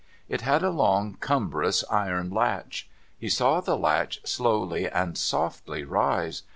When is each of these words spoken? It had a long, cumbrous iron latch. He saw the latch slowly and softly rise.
It 0.27 0.41
had 0.41 0.63
a 0.63 0.71
long, 0.71 1.15
cumbrous 1.19 1.83
iron 1.87 2.31
latch. 2.31 2.89
He 3.19 3.29
saw 3.29 3.61
the 3.61 3.77
latch 3.77 4.19
slowly 4.27 4.89
and 4.89 5.15
softly 5.15 5.83
rise. 5.83 6.41